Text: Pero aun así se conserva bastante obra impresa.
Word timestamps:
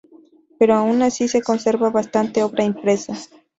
Pero 0.57 0.73
aun 0.75 0.97
así 1.03 1.25
se 1.33 1.43
conserva 1.49 1.91
bastante 1.97 2.41
obra 2.47 2.63
impresa. 2.71 3.13